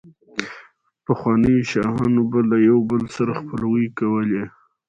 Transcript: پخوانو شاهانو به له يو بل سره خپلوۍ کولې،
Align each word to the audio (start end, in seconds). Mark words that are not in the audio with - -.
پخوانو 1.05 1.53
شاهانو 1.71 2.21
به 2.31 2.39
له 2.49 2.57
يو 2.69 2.77
بل 2.89 3.03
سره 3.15 3.31
خپلوۍ 3.39 3.85
کولې، 3.99 4.43